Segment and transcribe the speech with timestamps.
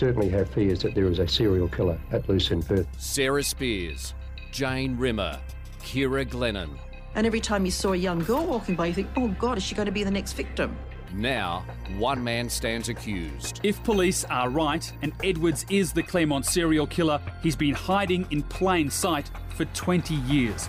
[0.00, 2.86] certainly have fears that there is a serial killer at loose in Perth.
[2.96, 4.14] Sarah Spiers,
[4.50, 5.38] Jane Rimmer,
[5.84, 6.70] Ciara Glennon.
[7.14, 9.62] And every time you saw a young girl walking by, you think, oh God, is
[9.62, 10.74] she going to be the next victim?
[11.12, 11.66] Now,
[11.98, 13.60] one man stands accused.
[13.62, 18.42] If police are right and Edwards is the Claremont serial killer, he's been hiding in
[18.44, 20.66] plain sight for 20 years.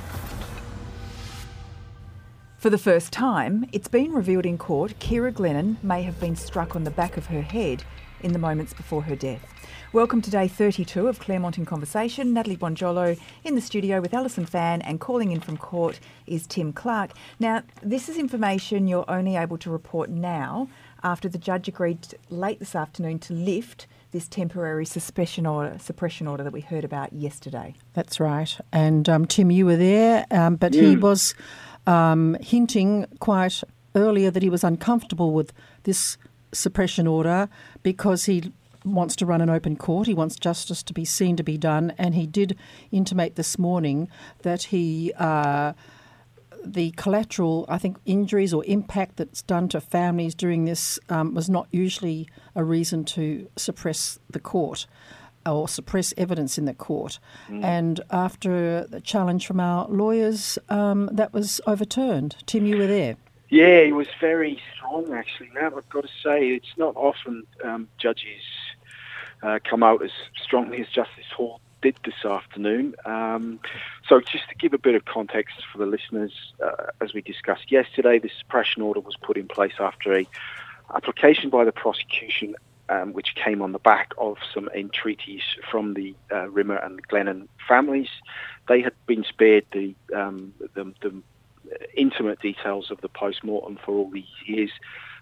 [2.57, 6.75] For the first time, it's been revealed in court Kira Glennon may have been struck
[6.75, 7.86] on the back of her head
[8.22, 9.46] in the moments before her death.
[9.93, 12.34] Welcome to day 32 of Claremont in Conversation.
[12.34, 16.71] Natalie Bonjolo in the studio with Alison Fan, and calling in from court is Tim
[16.71, 17.12] Clarke.
[17.39, 20.70] Now, this is information you're only able to report now
[21.04, 26.43] after the judge agreed late this afternoon to lift this temporary suppression order, suppression order
[26.43, 27.74] that we heard about yesterday.
[27.93, 28.57] That's right.
[28.71, 31.34] And um, Tim, you were there, um, but he was
[31.88, 33.62] um, hinting quite
[33.95, 35.52] earlier that he was uncomfortable with
[35.84, 36.17] this
[36.53, 37.50] suppression order
[37.83, 38.52] because he
[38.83, 40.08] wants to run an open court.
[40.08, 42.58] He wants justice to be seen to be done, and he did
[42.92, 44.09] intimate this morning
[44.44, 45.14] that he.
[45.17, 45.73] Uh,
[46.64, 51.50] the collateral, I think, injuries or impact that's done to families during this um, was
[51.50, 54.86] not usually a reason to suppress the court
[55.45, 57.20] or suppress evidence in the court.
[57.50, 57.64] Mm.
[57.64, 62.36] And after the challenge from our lawyers, um, that was overturned.
[62.45, 63.17] Tim, you were there.
[63.52, 65.50] Yeah, he was very strong, actually.
[65.54, 68.42] Now, I've got to say, it's not often um, judges
[69.44, 72.96] uh, come out as strongly as Justice Hall did this afternoon.
[73.04, 73.60] Um,
[74.08, 76.32] so, just to give a bit of context for the listeners,
[76.64, 80.26] uh, as we discussed yesterday, the suppression order was put in place after a
[80.96, 82.56] application by the prosecution
[82.88, 87.50] um, which came on the back of some entreaties from the uh, Rimmer and Glennon
[87.68, 88.10] families.
[88.70, 91.22] They had been spared the, um, the, the
[91.94, 94.72] intimate details of the post mortem for all these years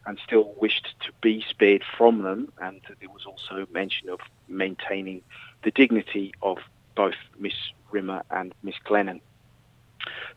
[0.05, 2.51] and still wished to be spared from them.
[2.61, 5.21] And there was also mention of maintaining
[5.63, 6.57] the dignity of
[6.95, 7.53] both Miss
[7.91, 9.21] Rimmer and Miss Glennon.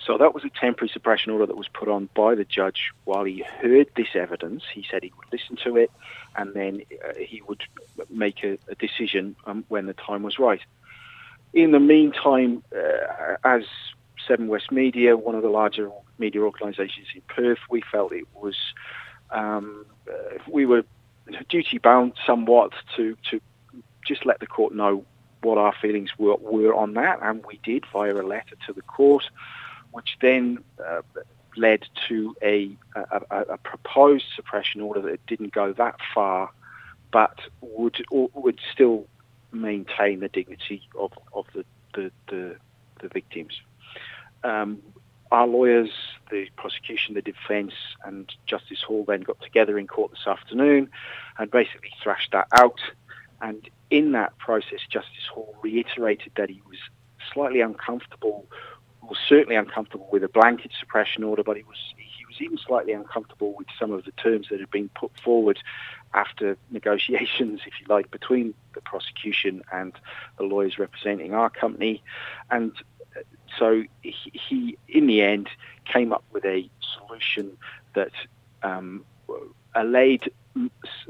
[0.04, 3.24] So that was a temporary suppression order that was put on by the judge while
[3.24, 4.64] he heard this evidence.
[4.72, 5.90] He said he would listen to it
[6.36, 7.62] and then uh, he would
[8.10, 10.60] make a, a decision um, when the time was right.
[11.52, 13.64] In the meantime, uh, as
[14.26, 18.56] Seven West Media, one of the larger media organisations in Perth, we felt it was
[19.30, 20.84] um, uh, we were
[21.48, 23.40] duty bound somewhat to to
[24.06, 25.04] just let the court know
[25.42, 28.82] what our feelings were, were on that, and we did via a letter to the
[28.82, 29.24] court,
[29.90, 31.02] which then uh,
[31.56, 36.50] led to a, a, a, proposed suppression order that didn't go that far,
[37.10, 39.06] but would would still
[39.52, 41.64] maintain the dignity of, of the,
[41.94, 42.56] the, the,
[43.00, 43.60] the victims.
[44.44, 44.80] Um,
[45.32, 45.90] our lawyers,
[46.30, 47.72] the prosecution, the defence,
[48.04, 50.90] and Justice Hall then got together in court this afternoon
[51.38, 52.80] and basically thrashed that out.
[53.40, 56.78] And in that process, Justice Hall reiterated that he was
[57.32, 58.46] slightly uncomfortable,
[59.02, 62.92] was certainly uncomfortable with a blanket suppression order, but he was he was even slightly
[62.92, 65.58] uncomfortable with some of the terms that had been put forward
[66.14, 69.92] after negotiations, if you like, between the prosecution and
[70.38, 72.02] the lawyers representing our company.
[72.50, 72.72] And
[73.58, 75.48] so he, in the end,
[75.84, 77.56] came up with a solution
[77.94, 78.12] that
[78.62, 79.04] um,
[79.74, 80.30] allayed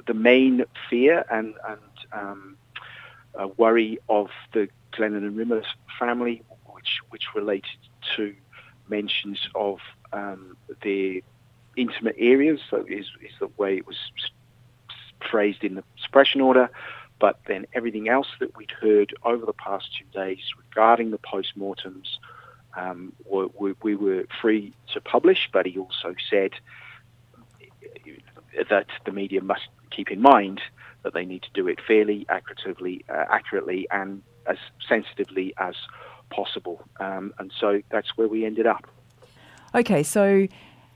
[0.07, 1.81] the main fear and, and
[2.13, 2.57] um,
[3.57, 5.63] worry of the Glennon and Rimmer
[5.99, 7.79] family, which which related
[8.17, 8.35] to
[8.89, 9.79] mentions of
[10.13, 11.21] um, their
[11.77, 12.61] intimate areas.
[12.69, 13.97] So is is the way it was
[15.31, 16.71] phrased in the suppression order.
[17.23, 22.19] But then everything else that we'd heard over the past two days regarding the post-mortems,
[22.77, 23.13] um,
[23.85, 26.51] we were free to publish, but he also said
[28.69, 30.61] that the media must keep in mind
[31.05, 34.59] that they need to do it fairly, accurately, uh, accurately, and as
[34.89, 35.77] sensitively as
[36.31, 36.83] possible.
[36.99, 38.85] Um, and so that's where we ended up.
[39.77, 40.49] Okay, so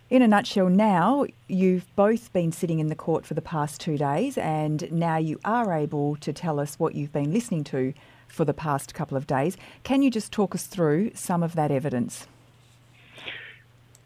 [0.08, 3.98] in a nutshell, now you've both been sitting in the court for the past two
[3.98, 7.92] days, and now you are able to tell us what you've been listening to
[8.28, 9.56] for the past couple of days.
[9.82, 12.28] Can you just talk us through some of that evidence?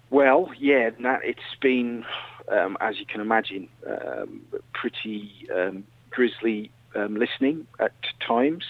[0.09, 2.05] Well, yeah, it's been,
[2.49, 4.43] um, as you can imagine, um,
[4.73, 7.93] pretty um, grisly um, listening at
[8.27, 8.65] times.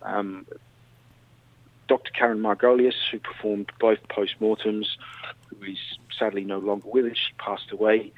[0.00, 0.46] Um,
[1.88, 2.10] Dr.
[2.12, 4.86] Karin Margolius, who performed both postmortems,
[5.62, 5.78] who is
[6.18, 8.12] sadly no longer with us, she passed away.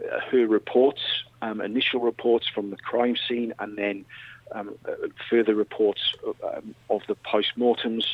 [0.00, 1.00] Uh, her reports,
[1.42, 4.04] um, initial reports from the crime scene, and then
[4.52, 4.92] um, uh,
[5.28, 8.04] further reports of, um, of the postmortems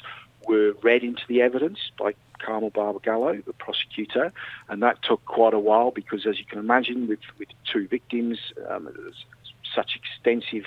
[0.46, 4.32] were read into the evidence by Carmel Barbagallo, the prosecutor,
[4.68, 8.38] and that took quite a while because, as you can imagine, with, with two victims,
[8.68, 8.88] um,
[9.74, 10.64] such extensive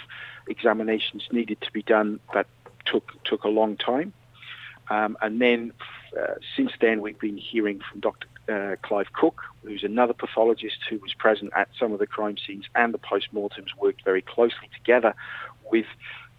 [0.48, 2.48] examinations needed to be done that
[2.86, 4.14] took took a long time.
[4.90, 5.74] Um, and then
[6.56, 8.28] since then, we've been hearing from Dr.
[8.48, 12.66] Uh, Clive Cooke, who's another pathologist who was present at some of the crime scenes
[12.76, 15.16] and the post-mortems, worked very closely together
[15.72, 15.88] with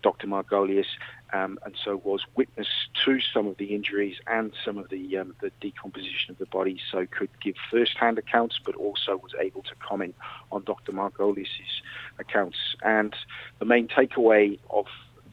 [0.03, 0.29] Dr.
[0.29, 0.87] Margolius,
[1.33, 2.69] um, and so was witness
[3.05, 6.79] to some of the injuries and some of the um, the decomposition of the body,
[6.93, 10.15] so could give first-hand accounts, but also was able to comment
[10.53, 10.93] on Dr.
[10.93, 11.83] Margolius's
[12.21, 12.57] accounts.
[12.83, 13.15] And
[13.59, 14.87] the main takeaway of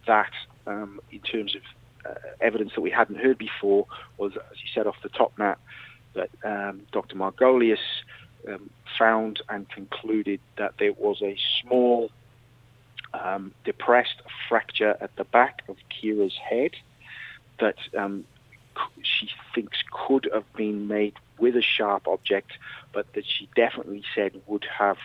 [0.07, 0.31] that,
[0.65, 1.82] um, in terms of uh,
[2.41, 5.55] evidence that we hadn't heard before, was, as you said off the top, Nat,
[6.13, 7.15] that um, Dr.
[7.15, 7.79] Margolius
[8.47, 12.11] um, found and concluded that there was a small
[13.13, 16.71] um, depressed fracture at the back of Ciara's head
[17.59, 18.25] that um,
[19.01, 22.53] she thinks could have been made with a sharp object,
[22.91, 24.97] but that she definitely said would have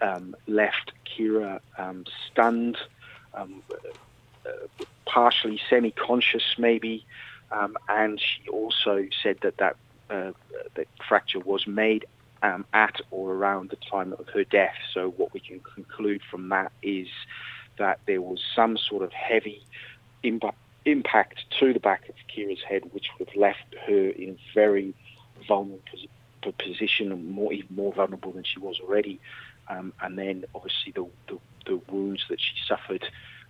[0.00, 2.76] um, left Ciara um, stunned,
[3.34, 3.46] uh,
[5.06, 7.04] partially semi-conscious maybe,
[7.50, 9.76] um, and she also said that that,
[10.10, 10.32] uh,
[10.74, 12.06] that fracture was made
[12.42, 14.74] um, at or around the time of her death.
[14.92, 17.08] So what we can conclude from that is
[17.78, 19.62] that there was some sort of heavy
[20.22, 20.54] imp-
[20.84, 24.94] impact to the back of Ciara's head, which would have left her in a very
[25.46, 25.82] vulnerable
[26.58, 29.20] position and more even more vulnerable than she was already.
[29.68, 33.04] Um, and then obviously the, the, the, wounds that she suffered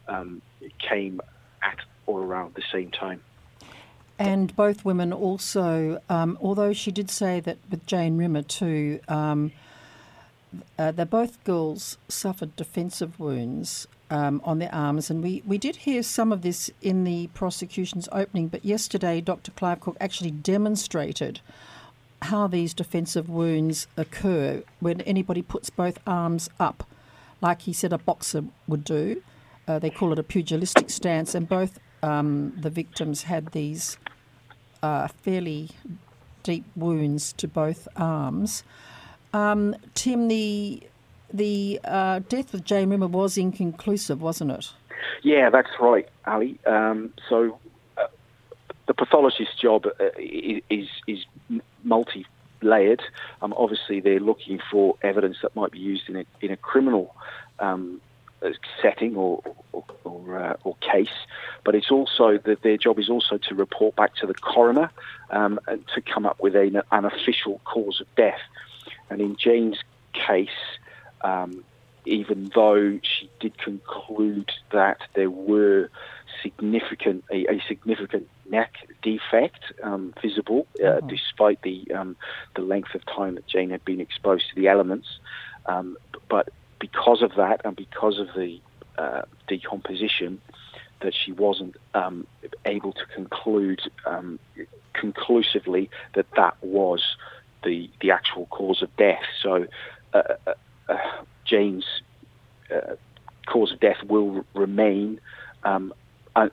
[0.08, 0.42] um,
[0.78, 1.20] came
[1.62, 3.20] at or around the same time.
[4.18, 9.52] And both women also, um, although she did say that with Jane Rimmer too, um,
[10.78, 15.10] uh, that both girls suffered defensive wounds um, on their arms.
[15.10, 19.50] And we, we did hear some of this in the prosecution's opening, but yesterday Dr.
[19.52, 21.40] Clive Cooke actually demonstrated
[22.20, 26.86] how these defensive wounds occur when anybody puts both arms up,
[27.40, 29.22] like he said a boxer would do.
[29.68, 33.96] Uh, they call it a pugilistic stance, and both um, the victims had these
[34.82, 35.70] uh, fairly
[36.42, 38.64] deep wounds to both arms.
[39.32, 40.82] Um, Tim, the
[41.32, 44.72] the uh, death of Jane Rimmer was inconclusive, wasn't it?
[45.22, 46.58] Yeah, that's right, Ali.
[46.66, 47.58] Um, so
[47.96, 48.08] uh,
[48.86, 51.24] the pathologist's job uh, is is
[51.84, 52.26] multi
[52.60, 53.02] layered.
[53.40, 57.14] Um, obviously, they're looking for evidence that might be used in a in a criminal
[57.58, 58.00] um,
[58.80, 59.42] setting or
[59.72, 61.08] or, or, uh, or, case,
[61.64, 64.90] but it's also that their job is also to report back to the coroner
[65.30, 68.40] um, and to come up with a, an official cause of death.
[69.08, 69.78] And in Jane's
[70.12, 70.48] case,
[71.22, 71.64] um,
[72.04, 75.88] even though she did conclude that there were
[76.42, 81.06] significant a, a significant neck defect um, visible, uh, mm-hmm.
[81.08, 82.16] despite the um,
[82.56, 85.06] the length of time that Jane had been exposed to the elements,
[85.66, 85.96] um,
[86.28, 86.48] but
[86.82, 88.60] because of that and because of the
[88.98, 90.40] uh, decomposition,
[91.00, 92.26] that she wasn't um,
[92.64, 94.38] able to conclude um,
[94.92, 97.16] conclusively that that was
[97.64, 99.22] the the actual cause of death.
[99.42, 99.66] So
[100.12, 100.54] uh, uh,
[100.88, 100.96] uh
[101.44, 101.86] Jane's
[102.74, 102.96] uh,
[103.46, 105.20] cause of death will remain
[105.62, 105.94] um,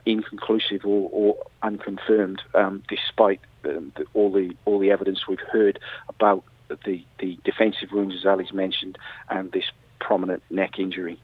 [0.06, 6.44] inconclusive or, or unconfirmed, um, despite the, all the all the evidence we've heard about
[6.86, 8.96] the, the defensive wounds, as Ali's mentioned,
[9.30, 9.66] and this
[10.00, 11.20] prominent neck injury.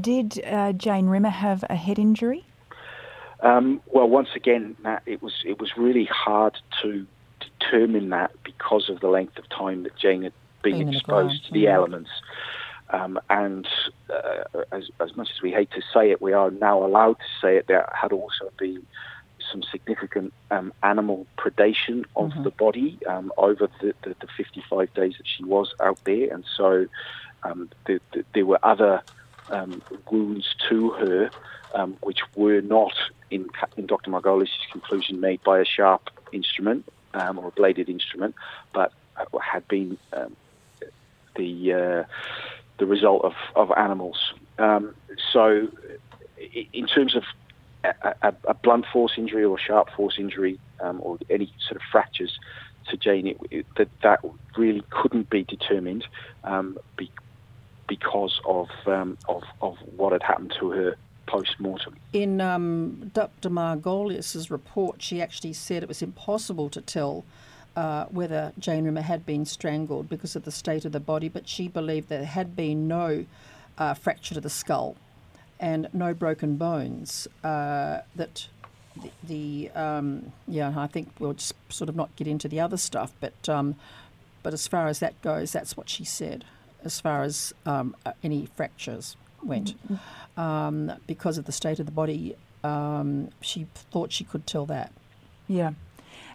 [0.00, 2.44] Did uh, Jane Rimmer have a head injury?
[3.40, 7.06] Um, well, once again, Matt, it was it was really hard to
[7.40, 11.52] determine that because of the length of time that Jane had been Being exposed to
[11.52, 11.74] the yeah.
[11.74, 12.10] elements.
[12.90, 13.66] Um, and
[14.10, 17.24] uh, as, as much as we hate to say it, we are now allowed to
[17.40, 17.66] say it.
[17.66, 18.86] There had also been
[19.50, 22.44] some significant um, animal predation of mm-hmm.
[22.44, 26.44] the body um, over the, the, the, 55 days that she was out there, and
[26.56, 26.86] so
[27.44, 29.02] um, the, the, there were other
[29.50, 31.30] um, wounds to her
[31.74, 32.94] um, which were not,
[33.30, 34.10] in, in Dr.
[34.10, 38.34] Margolius' conclusion, made by a sharp instrument um, or a bladed instrument,
[38.72, 38.92] but
[39.42, 40.36] had been um,
[41.36, 42.04] the uh,
[42.78, 44.32] the result of, of animals.
[44.58, 44.94] Um,
[45.32, 45.68] so,
[46.72, 47.24] in terms of
[47.84, 52.38] a, a, a, blunt force injury or sharp force injury or any sort of fractures
[52.88, 54.20] to Jane, it, it, that that
[54.56, 56.06] really couldn't be determined
[56.42, 57.10] um, be,
[57.86, 61.96] because of, um, of, of what had happened to her post mortem.
[62.12, 63.50] In um, Dr.
[63.50, 67.24] Margolius's report, she actually said it was impossible to tell
[67.76, 71.48] uh, whether Jane Rimmer had been strangled because of the state of the body, but
[71.48, 73.26] she believed there had been no
[73.78, 74.96] uh, fracture to the skull
[75.58, 77.26] and no broken bones.
[77.42, 78.48] Uh, that
[78.96, 82.76] the, the um, yeah, I think we'll just sort of not get into the other
[82.76, 83.76] stuff, but um,
[84.42, 86.44] but as far as that goes, that's what she said.
[86.84, 89.74] As far as um, uh, any fractures went,
[90.36, 94.92] um, because of the state of the body, um, she thought she could tell that.
[95.48, 95.72] Yeah.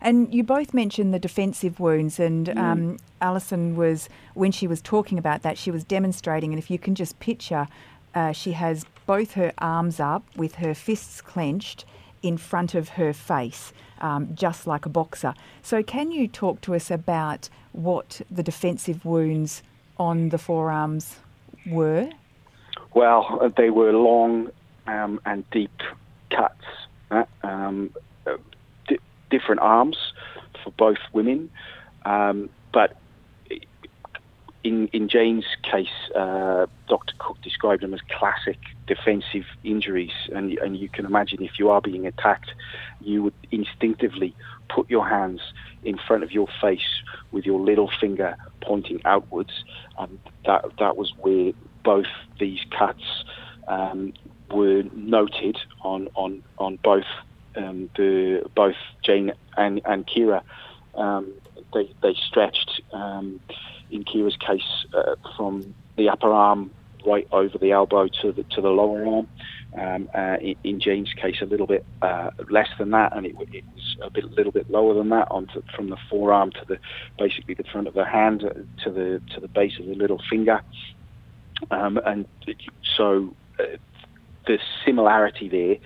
[0.02, 5.18] And you both mentioned the defensive wounds, and um, Alison was, when she was talking
[5.18, 6.54] about that, she was demonstrating.
[6.54, 7.68] And if you can just picture,
[8.16, 11.86] uh, she has both her arms up with her fists clenched
[12.22, 15.34] in front of her face, um, just like a boxer.
[15.62, 19.64] So, can you talk to us about what the defensive wounds
[20.00, 21.18] on the forearms
[21.68, 22.10] were?
[22.94, 24.50] Well, they were long
[24.88, 25.82] um, and deep
[26.32, 26.66] cuts,
[27.12, 27.92] uh, um,
[28.26, 28.38] uh,
[28.88, 29.98] di- different arms
[30.64, 31.50] for both women,
[32.06, 32.98] um, but
[34.64, 37.14] in in Jane's case, uh, Dr.
[37.18, 41.82] Cooke described them as classic defensive injuries, and and you can imagine if you are
[41.82, 42.52] being attacked,
[43.00, 44.36] you would instinctively
[44.70, 45.42] put your hands
[45.84, 49.64] in front of your face with your little finger pointing outwards,
[49.98, 51.52] and that that was where
[51.84, 52.08] both
[52.40, 53.24] these cuts
[53.68, 54.14] um,
[54.52, 57.06] were noted on on on both
[57.56, 60.44] um, the both Jane and and Ciara.
[60.96, 61.34] Um,
[61.74, 63.40] they they stretched um,
[63.92, 66.72] in Ciara's case uh, from the upper arm
[67.06, 69.28] right over the elbow to the to the lower arm.
[69.78, 73.36] Um, uh, in, in Jane's case, a little bit uh, less than that, and it,
[73.54, 73.64] it
[74.02, 76.78] a bit, little bit lower than that, on to, from the forearm to the
[77.18, 78.42] basically the front of the hand
[78.84, 80.62] to the to the base of the little finger.
[81.72, 82.26] Um, and
[82.98, 83.64] so uh,
[84.48, 85.78] the similarity there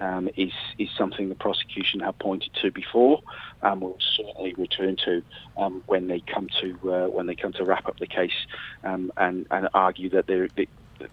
[0.00, 3.20] um, is is something the prosecution have pointed to before,
[3.62, 5.22] and will certainly return to
[5.56, 8.46] um, when they come to uh, when they come to wrap up the case
[8.84, 10.66] um, and and argue that they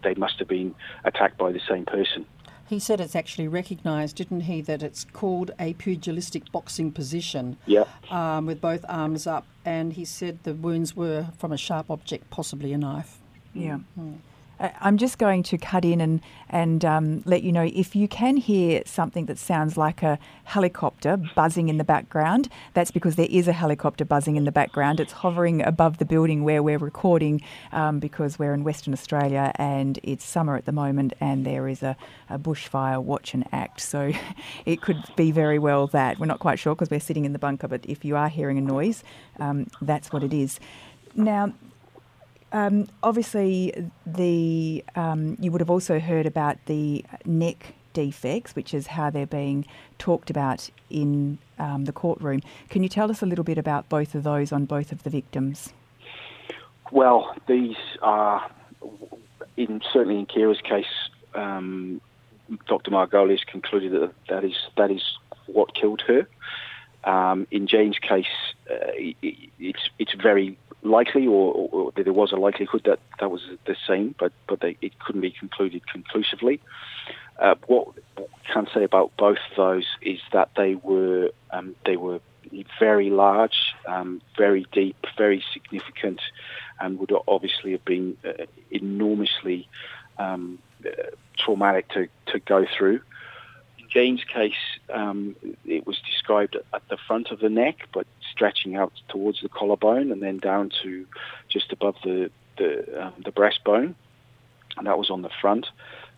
[0.04, 2.26] they must have been attacked by the same person.
[2.68, 7.86] He said it's actually recognised, didn't he, that it's called a pugilistic boxing position Yeah.
[8.10, 12.30] um, with both arms up, and he said the wounds were from a sharp object,
[12.30, 13.20] possibly a knife.
[13.54, 13.80] Yeah.
[14.00, 14.04] Uh,
[14.60, 18.38] I'm just going to cut in and and um, let you know if you can
[18.38, 22.48] hear something that sounds like a helicopter buzzing in the background.
[22.74, 25.00] That's because there is a helicopter buzzing in the background.
[25.00, 27.42] It's hovering above the building where we're recording
[27.74, 31.84] um, because we're in Western Australia and it's summer at the moment and there is
[31.84, 31.98] a,
[32.30, 33.82] a bushfire watch and act.
[33.82, 34.14] So
[34.66, 37.40] it could be very well that we're not quite sure because we're sitting in the
[37.40, 37.68] bunker.
[37.68, 39.04] But if you are hearing a noise,
[39.40, 40.60] um, that's what it is.
[41.16, 41.52] Now,
[42.51, 48.88] um, obviously, the um, you would have also heard about the neck defects, which is
[48.88, 49.66] how they're being
[49.98, 52.42] talked about in um, the courtroom.
[52.70, 55.10] Can you tell us a little bit about both of those on both of the
[55.10, 55.74] victims?
[56.92, 58.50] Well, these are
[59.58, 60.86] in certainly in Ciara's case.
[61.34, 62.01] Um,
[62.68, 62.92] Dr.
[62.92, 65.04] Margolius concluded that that is that is
[65.48, 66.27] what killed her.
[67.04, 68.25] Um, in Jane's case,
[68.70, 69.16] uh, it,
[69.60, 74.15] it's it's very likely, or, or, there was a likelihood that that was the same,
[74.20, 76.60] but but they, it couldn't be concluded conclusively.
[77.39, 81.98] Uh, what we can say about both of those is that they were um, they
[81.98, 82.20] were
[82.79, 86.22] very large, um, very deep, very significant,
[86.79, 89.67] and would obviously have been uh, enormously
[90.17, 90.89] um, uh,
[91.38, 93.01] traumatic to, to go through.
[93.89, 94.53] Jane's case,
[94.94, 99.50] um, it was described at the front of the neck, but stretching out towards the
[99.50, 101.06] collarbone and then down to
[101.50, 103.94] just above the the, um, the breastbone,
[104.77, 105.67] and that was on the front.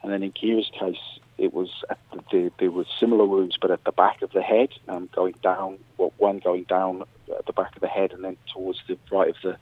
[0.01, 1.69] And then in Ciara's case, it was
[2.11, 5.35] the, the, there were similar wounds, but at the back of the head, um, going
[5.43, 5.79] down.
[5.97, 7.03] Well, one going down
[7.38, 9.57] at the back of the head, and then towards the right of the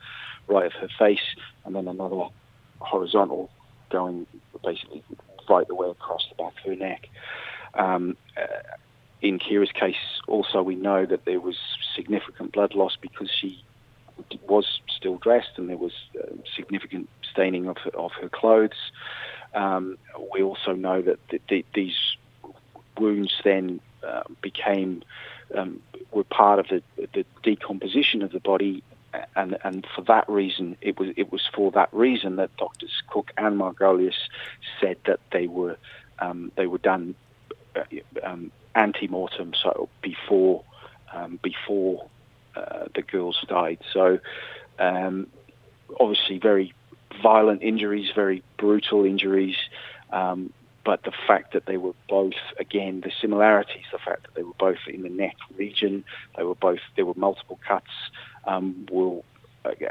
[0.48, 1.36] right of her face,
[1.66, 2.30] and then another
[2.80, 3.50] horizontal
[3.90, 4.28] going
[4.64, 5.04] basically
[5.50, 7.08] right the way across the back of her neck.
[7.78, 8.46] Um, uh,
[9.22, 9.96] in Ciara's case,
[10.28, 11.58] also we know that there was
[11.96, 13.64] significant blood loss because she
[14.48, 18.92] was still dressed and there was uh, significant staining of her, of her clothes.
[19.54, 19.98] Um,
[20.34, 21.98] we also know that the, the, these
[23.00, 25.04] wounds then uh, became
[25.56, 25.82] um,
[26.12, 28.84] were part of the, the decomposition of the body,
[29.36, 33.32] and and for that reason, it was it was for that reason that doctors Cooke
[33.38, 34.18] and Margolius
[34.82, 35.78] said that they were
[36.20, 37.27] um, they were done uh,
[38.24, 40.64] um, ante-mortem, so before
[41.14, 42.08] um, before
[42.56, 43.80] uh, the girls died.
[43.94, 44.20] So
[44.80, 45.28] um,
[46.00, 46.74] obviously very
[47.22, 49.56] violent injuries, very brutal injuries.
[50.12, 50.54] Um,
[50.86, 54.54] but the fact that they were both, again, the similarities, the fact that they were
[54.58, 56.06] both in the neck region,
[56.38, 57.92] they were both, there were multiple cuts,
[58.46, 59.26] um, will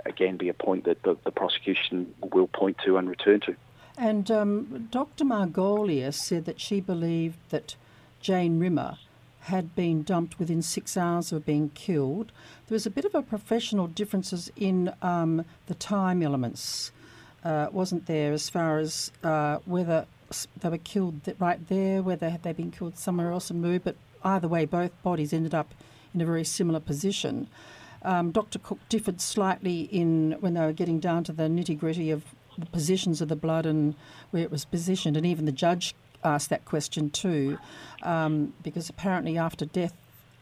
[0.07, 3.55] again be a point that the, the, prosecution will point to and return to.
[3.99, 5.25] And um, Dr.
[5.25, 7.77] Margolius said that she believed that
[8.21, 8.99] Jane Rimmer
[9.43, 12.33] had been dumped within six hours of being killed.
[12.67, 16.91] There was a bit of a professional differences in um, the time elements,
[17.45, 20.07] uh, wasn't there, as far as uh, whether
[20.61, 23.85] they were killed right there, whether had they been killed somewhere else and moved.
[23.85, 25.73] But either way, both bodies ended up
[26.13, 27.47] in a very similar position.
[28.03, 28.59] Um, Dr.
[28.59, 32.25] Cooke differed slightly in when they were getting down to the nitty gritty of
[32.59, 33.95] the positions of the blood and
[34.31, 35.95] where it was positioned, and even the judge
[36.25, 37.59] asked that question too,
[38.03, 39.95] um, because apparently after death,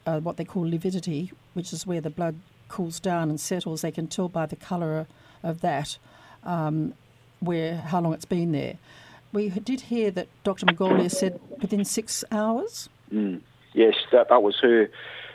[0.07, 2.37] uh, what they call lividity, which is where the blood
[2.69, 5.07] cools down and settles, they can tell by the colour
[5.43, 5.99] of that
[6.45, 6.95] um,
[7.41, 8.79] where how long it's been there.
[9.33, 10.67] We did hear that Dr.
[10.67, 12.89] Margolius said within six hours.
[13.13, 13.41] Mm.
[13.73, 14.89] Yes, that that was her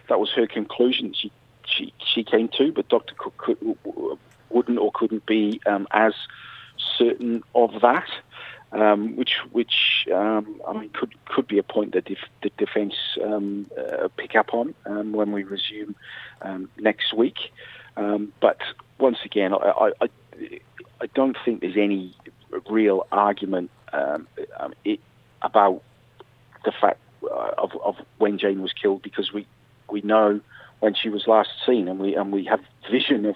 [0.07, 1.13] that was her conclusion.
[1.13, 1.31] She
[1.65, 3.13] she she came to, but Dr.
[3.15, 3.77] Cooke could,
[4.49, 6.13] wouldn't or couldn't be um, as
[6.99, 8.09] certain of that.
[8.71, 12.93] Um, which, which um, I mean, could could be a point that if the defence
[13.25, 15.95] um, uh, pick up on um, when we resume
[16.43, 17.51] um, next week.
[17.97, 18.59] Um, but
[18.99, 20.09] once again, I, I,
[21.01, 22.13] I don't think there's any
[22.69, 24.27] real argument um,
[24.59, 24.99] um, it,
[25.41, 25.81] about
[26.65, 29.47] the fact uh, of, of when Jane was killed because we
[29.89, 30.39] we know
[30.79, 33.35] when she was last seen, and we and we have vision of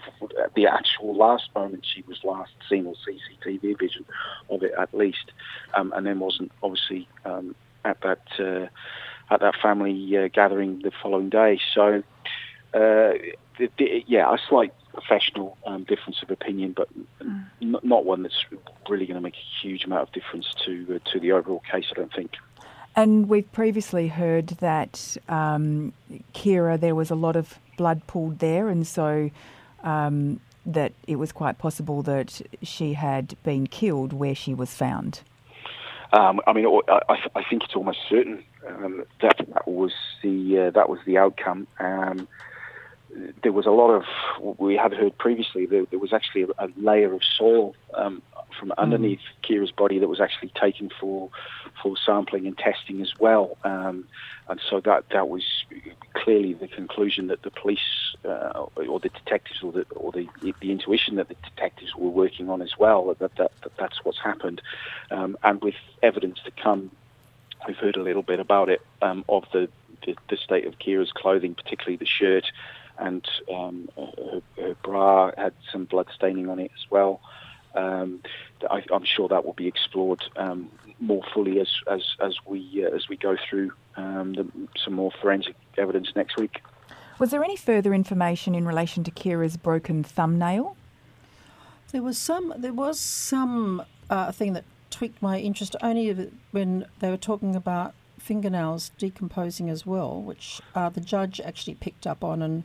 [0.56, 4.06] the actual last moment she was last seen, or CCTV vision
[4.50, 5.32] of it at least,
[5.74, 8.68] um, and then wasn't obviously um, at that uh,
[9.34, 11.60] at that family uh, gathering the following day.
[11.74, 12.04] So,
[12.74, 13.14] uh,
[13.58, 16.88] the, the, yeah, a slight professional um, difference of opinion, but
[17.22, 18.46] n- not one that's
[18.88, 21.86] really going to make a huge amount of difference to uh, to the overall case.
[21.92, 22.36] I don't think.
[22.96, 25.94] And we've previously heard that um,
[26.34, 29.32] Ciara, there was a lot of blood pooled there, and so
[29.84, 35.22] um, that it was quite possible that she had been killed where she was found.
[36.14, 37.00] Um, I mean, I,
[37.36, 41.66] I- think it's almost certain um, that that was the uh, that was the outcome.
[41.80, 42.28] Um,
[43.42, 44.04] there was a lot of
[44.60, 45.66] we had heard previously.
[45.66, 48.22] There, there was actually a, a layer of soil um,
[48.60, 51.30] from underneath Ciara's body that was actually taken for
[51.82, 53.58] for sampling and testing as well.
[53.64, 54.06] Um,
[54.48, 55.44] and so that that was
[56.14, 60.28] clearly the conclusion that the police uh, or the detectives or the or the,
[60.60, 63.14] the intuition that the detectives were working on as well.
[63.20, 64.62] That that, that that's what's happened.
[65.12, 66.92] Um, and with evidence to come,
[67.68, 69.70] we've heard a little bit about it um, of the,
[70.06, 72.46] the the state of Ciara's clothing, particularly the shirt.
[72.98, 77.22] And um, her, her bra had some blood staining on it as well.
[77.76, 78.22] Um,
[78.70, 82.96] I, I'm sure that will be explored um, more fully as as, as we uh,
[82.96, 84.48] as we go through um, the,
[84.84, 86.62] some more forensic evidence next week.
[87.20, 90.76] Was there any further information in relation to Ciara's broken thumbnail?
[91.92, 92.54] There was some.
[92.58, 97.94] There was some uh, thing that tweaked my interest only when they were talking about
[98.24, 102.64] fingernails decomposing as well, which uh, the judge actually picked up on and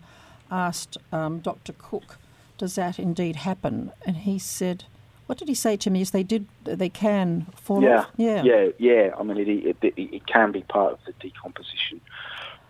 [0.50, 1.72] asked um, Dr.
[1.72, 2.16] Cooke,
[2.56, 4.84] "Does that indeed happen?" And he said,
[5.26, 6.00] "What did he say to me?
[6.00, 6.46] Is they did.
[6.64, 8.06] They can fall yeah, off.
[8.16, 9.10] Yeah, yeah, yeah.
[9.18, 12.00] I mean, it, it, it, it can be part of the decomposition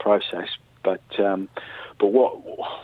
[0.01, 0.49] process,
[0.83, 1.49] but um,
[2.01, 2.33] but what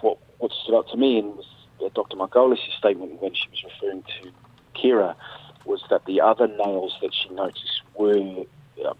[0.02, 1.46] what what stood out to me and was
[1.82, 2.16] uh, Dr.
[2.16, 4.30] Margolius' statement when she was referring to
[4.78, 5.16] Ciara
[5.64, 8.44] was that the other nails that she noticed were
[8.86, 8.92] uh,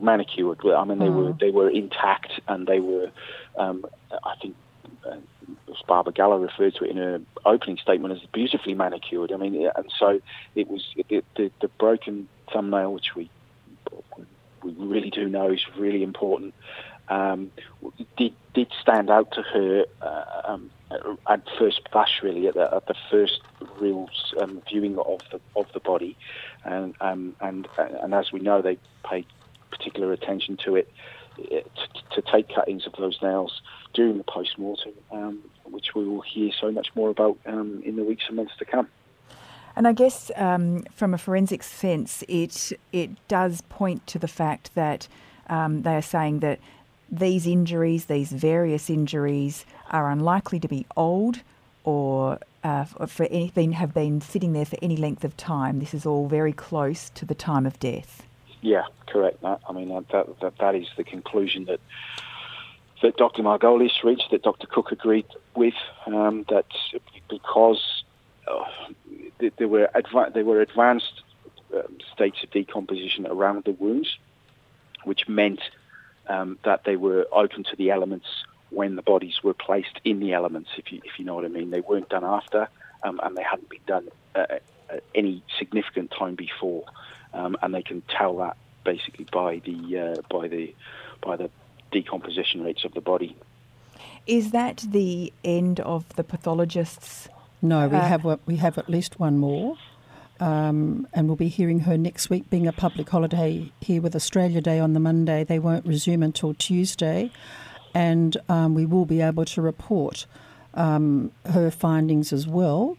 [0.00, 0.60] manicured.
[0.66, 3.10] I mean, they were they were intact and they were,
[3.56, 4.56] um, I think.
[5.06, 5.16] Uh,
[5.88, 9.32] Barbagallo referred to it in her opening statement as beautifully manicured.
[9.32, 10.20] I mean, and so
[10.54, 13.30] it was the, the, the broken thumbnail, which we
[14.62, 16.54] we really do know is really important,
[17.08, 17.50] um,
[18.16, 20.70] did did stand out to her uh, um,
[21.28, 23.40] at first blush, really at the, at the first
[23.80, 24.08] real
[24.40, 26.16] um, viewing of the of the body,
[26.64, 29.26] and um, and and as we know, they paid
[29.70, 30.90] particular attention to it
[31.38, 33.60] uh, to, to take cuttings of those nails
[33.94, 37.96] during the post mortem, um, which we will hear so much more about um, in
[37.96, 38.88] the weeks and months to come.
[39.76, 44.74] And I guess um, from a forensic sense, it it does point to the fact
[44.74, 45.06] that
[45.48, 46.58] um, they are saying that
[47.10, 51.42] these injuries, these various injuries, are unlikely to be old
[51.84, 55.78] or uh, for anything have been sitting there for any length of time.
[55.78, 58.27] This is all very close to the time of death.
[58.60, 59.38] Yeah, correct.
[59.44, 61.80] I mean, that, that that is the conclusion that
[63.02, 63.42] that Dr.
[63.42, 64.66] Margolius reached, that Dr.
[64.66, 65.74] Cooke agreed with,
[66.06, 66.66] um, that
[67.28, 68.02] because
[68.48, 68.64] uh,
[69.56, 71.22] there were adva- there were advanced
[71.74, 74.18] um, states of decomposition around the wounds,
[75.04, 75.60] which meant
[76.28, 78.26] um, that they were open to the elements
[78.70, 80.70] when the bodies were placed in the elements.
[80.76, 82.68] If you if you know what I mean, they weren't done after,
[83.04, 84.46] um, and they hadn't been done uh,
[84.90, 86.84] at any significant time before,
[87.34, 90.74] um, and they can tell that basically by the uh, by the
[91.20, 91.50] by the
[91.92, 93.36] decomposition rates of the body.
[94.26, 97.28] Is that the end of the pathologists?
[97.62, 99.76] No, we Uh, have a- we have at least one more,
[100.38, 102.48] um, and we'll be hearing her next week.
[102.50, 106.54] Being a public holiday here with Australia Day on the Monday, they won't resume until
[106.54, 107.30] Tuesday,
[107.94, 110.26] and um, we will be able to report
[110.74, 112.96] um, her findings as well.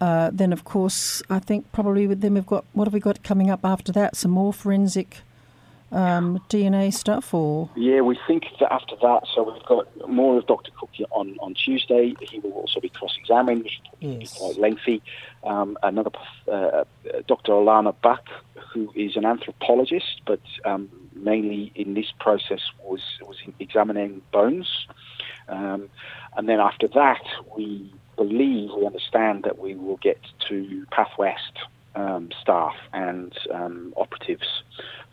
[0.00, 3.22] Uh, then, of course, I think probably with them we've got what have we got
[3.24, 4.16] coming up after that?
[4.16, 5.18] Some more forensic
[5.90, 10.46] um, DNA stuff, or Yeah, we think that after that, so we've got more of
[10.46, 10.70] Dr.
[10.78, 12.14] Cooke on, on Tuesday.
[12.20, 14.36] He will also be cross-examined, which will be Yes.
[14.38, 15.02] quite lengthy.
[15.44, 16.10] Um, another,
[16.50, 16.84] uh,
[17.26, 17.52] Dr.
[17.52, 18.26] Alana Buck,
[18.72, 24.86] who is an anthropologist, but um, mainly in this process was was examining bones.
[25.48, 25.88] Um,
[26.36, 27.22] and then after that,
[27.56, 31.54] we believe, we understand that we will get to PathWest
[31.94, 34.62] um, staff and um, operatives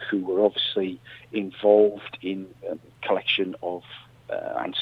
[0.09, 0.99] who were obviously
[1.31, 3.83] involved in um, collection of
[4.29, 4.75] uh, and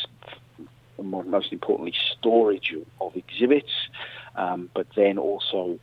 [1.02, 3.72] more, most importantly storage of exhibits,
[4.36, 5.80] um, but then also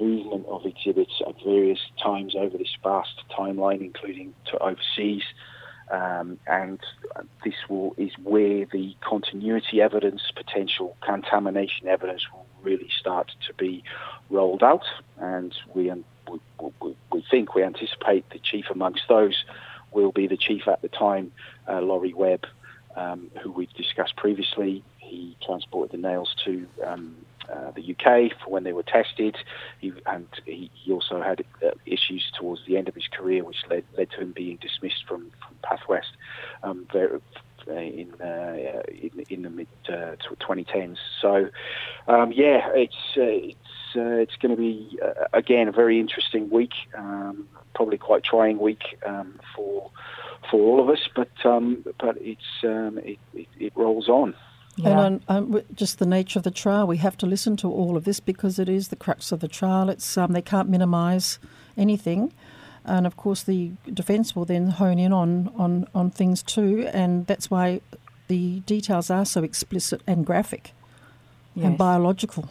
[0.00, 5.22] movement of exhibits at various times over this vast timeline, including to overseas.
[5.92, 6.80] Um, and
[7.44, 13.84] this will is where the continuity evidence, potential contamination evidence, will really start to be
[14.30, 14.84] rolled out.
[15.18, 15.92] And we
[16.30, 16.40] we,
[16.80, 19.44] we, we think we anticipate the chief amongst those
[19.92, 21.30] will be the chief at the time,
[21.68, 22.46] uh, Laurie Webb,
[22.96, 24.82] um, who we've discussed previously.
[24.98, 27.14] He transported the nails to um,
[27.50, 29.36] uh, the UK for when they were tested,
[29.80, 33.56] he, and he, he also had uh, issues towards the end of his career, which
[33.70, 36.12] led, led to him being dismissed from, from PathWest
[36.62, 37.20] um, very,
[37.68, 40.96] in, uh, in in the mid uh, 2010s.
[41.20, 41.48] So,
[42.08, 46.50] um, yeah, it's uh, it's uh, it's going to be uh, again a very interesting
[46.50, 49.90] week, um, probably quite trying week um, for
[50.50, 54.34] for all of us, but um, but it's um, it, it, it rolls on.
[54.78, 57.96] And on, um, just the nature of the trial, we have to listen to all
[57.96, 59.90] of this because it is the crux of the trial.
[59.90, 61.38] It's um, they can't minimise
[61.76, 62.32] anything,
[62.84, 67.26] and of course the defence will then hone in on, on on things too, and
[67.26, 67.82] that's why
[68.28, 70.72] the details are so explicit and graphic
[71.54, 71.66] Yes.
[71.66, 72.48] and biological.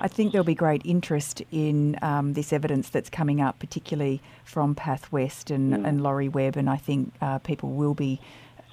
[0.00, 4.74] I think there'll be great interest in um, this evidence that's coming up, particularly from
[4.76, 8.20] PathWest and, and Laurie Webb, and I think uh, people will be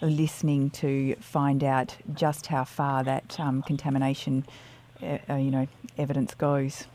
[0.08, 4.46] listening to find out just how far that um, contamination,
[5.02, 6.86] uh, uh, you know, evidence goes.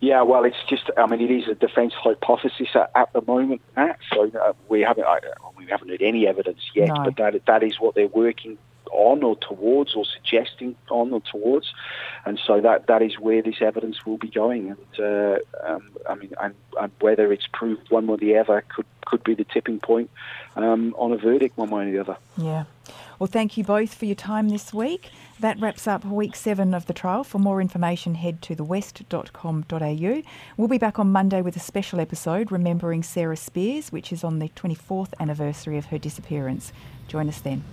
[0.00, 3.60] Yeah, well, it's just, I mean, it is a defence hypothesis at, at the moment,
[3.76, 5.20] Matt, so uh, we haven't I,
[5.56, 7.04] we haven't had any evidence yet, No.
[7.04, 8.58] but that that is what they're working
[8.92, 11.72] on or towards or suggesting on or towards,
[12.24, 16.14] and so that that is where this evidence will be going, and uh, um, I
[16.14, 16.54] mean, and,
[17.00, 20.10] whether it's proved one way or the other could could be the tipping point
[20.56, 22.16] um, on a verdict one way or the other.
[22.36, 22.64] Yeah.
[23.18, 25.10] Well, thank you both for your time this week.
[25.40, 27.24] That wraps up week seven of the trial.
[27.24, 30.22] For more information, head to thewest.com.au.
[30.56, 34.38] We'll be back on Monday with a special episode remembering Sarah Spiers, which is on
[34.38, 36.72] the 24th anniversary of her disappearance.
[37.08, 37.64] Join us then.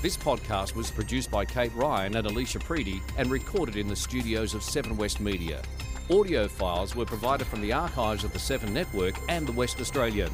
[0.00, 4.54] This podcast was produced by Kate Ryan and Alicia Preedy and recorded in the studios
[4.54, 5.60] of Seven West Media.
[6.08, 10.30] Audio files were provided from the archives of the Seven Network and the West Australian.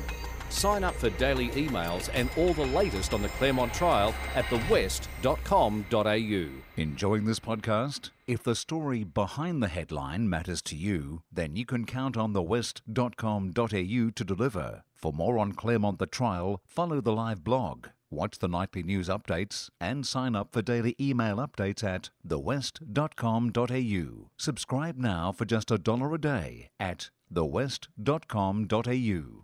[0.50, 6.48] Sign up for daily emails and all the latest on the Claremont trial at thewest.com.au.
[6.76, 8.10] Enjoying this podcast?
[8.26, 13.54] If the story behind the headline matters to you, then you can count on thewest.com.au
[13.54, 14.82] to deliver.
[14.92, 19.68] For more on Claremont the Trial, follow the live blog, watch the nightly news updates,
[19.80, 24.30] and sign up for daily email updates at thewest.com.au.
[24.36, 29.43] Subscribe now for just a dollar a day at thewest.com.au.